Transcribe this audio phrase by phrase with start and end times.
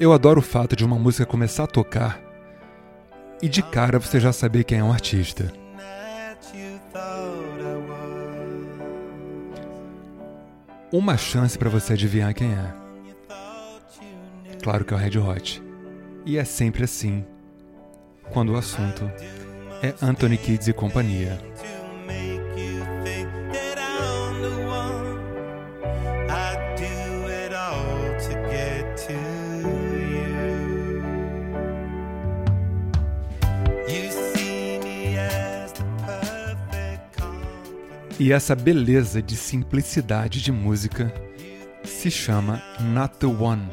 [0.00, 2.18] Eu adoro o fato de uma música começar a tocar
[3.42, 5.52] e de cara você já saber quem é um artista.
[10.90, 12.74] Uma chance para você adivinhar quem é.
[14.62, 15.62] Claro que é o Red Hot.
[16.24, 17.22] E é sempre assim
[18.32, 19.04] quando o assunto
[19.82, 21.38] é Anthony Kids e companhia.
[38.20, 41.10] E essa beleza de simplicidade de música
[41.82, 43.66] se chama Not the One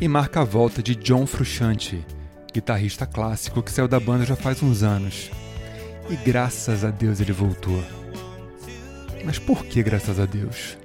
[0.00, 2.02] e marca a volta de John Frusciante,
[2.54, 5.30] guitarrista clássico que saiu da banda já faz uns anos.
[6.08, 7.84] E graças a Deus ele voltou.
[9.22, 10.78] Mas por que graças a Deus?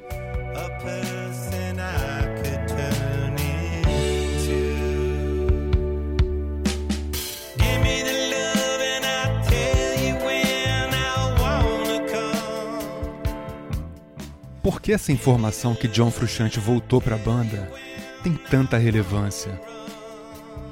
[14.64, 17.70] Por que essa informação que John Frusciante voltou para a banda
[18.24, 19.60] tem tanta relevância?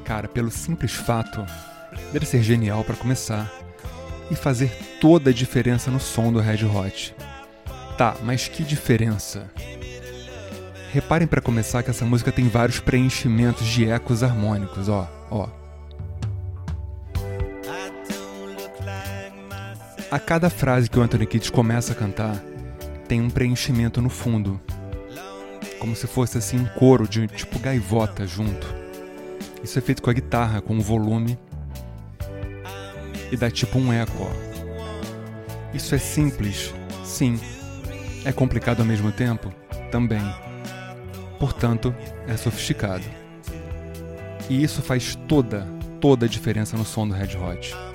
[0.06, 1.46] Cara, pelo simples fato
[2.14, 3.52] dele ser genial para começar
[4.32, 7.14] e fazer toda a diferença no som do Red Hot.
[7.98, 9.52] Tá, mas que diferença?
[10.94, 15.50] Reparem para começar que essa música tem vários preenchimentos de ecos harmônicos, ó, ó.
[20.10, 22.42] A cada frase que o Anthony Kiedis começa a cantar,
[23.12, 24.58] tem um preenchimento no fundo.
[25.80, 28.66] Como se fosse assim um coro de tipo gaivota junto.
[29.62, 31.38] Isso é feito com a guitarra, com o volume.
[33.30, 34.32] E dá tipo um eco.
[35.74, 36.74] Isso é simples?
[37.04, 37.38] Sim.
[38.24, 39.54] É complicado ao mesmo tempo?
[39.92, 40.24] Também.
[41.38, 41.94] Portanto,
[42.30, 43.04] é sofisticado.
[44.50, 45.68] E isso faz toda,
[46.00, 47.91] toda a diferença no som do Red Hot.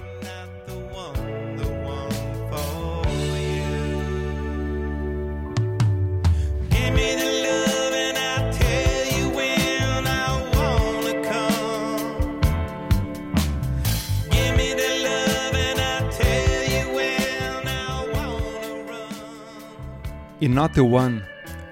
[20.39, 21.23] E Not the One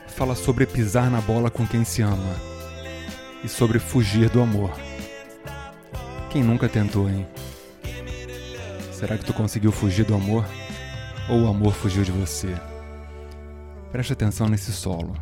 [0.07, 2.35] fala sobre pisar na bola com quem se ama
[3.43, 4.71] e sobre fugir do amor.
[6.31, 7.27] Quem nunca tentou, hein?
[8.91, 10.47] Será que tu conseguiu fugir do amor?
[11.29, 12.55] Ou o amor fugiu de você?
[13.93, 15.15] Preste atenção nesse solo.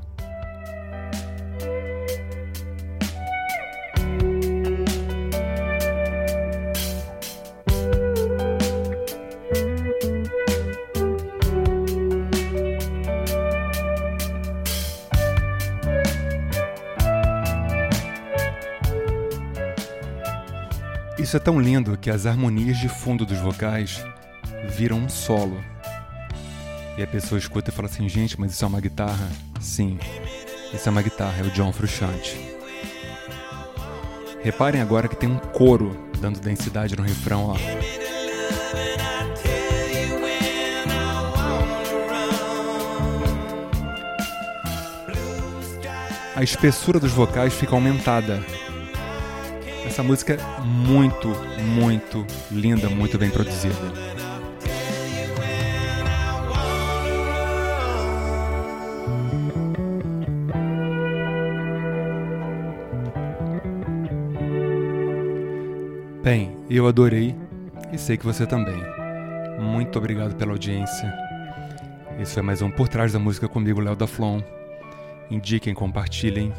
[21.22, 24.05] Isso é tão lindo que as harmonias de fundo dos vocais
[24.71, 25.62] viram um solo.
[26.99, 29.31] E a pessoa escuta e fala assim: gente, mas isso é uma guitarra?
[29.61, 30.00] Sim,
[30.75, 32.37] isso é uma guitarra, é o John Frusciante.
[34.43, 37.56] Reparem agora que tem um coro dando densidade no refrão, ó.
[46.34, 48.43] A espessura dos vocais fica aumentada
[49.87, 51.28] essa música é muito,
[51.76, 53.75] muito linda, muito bem produzida.
[66.22, 67.34] Bem, eu adorei
[67.93, 68.81] e sei que você também.
[69.59, 71.12] Muito obrigado pela audiência.
[72.19, 74.41] Esse foi mais um Por Trás da Música comigo, Léo da Flon.
[75.31, 76.53] Indiquem, compartilhem.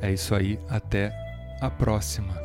[0.00, 1.21] É isso aí, até
[1.62, 2.41] a próxima.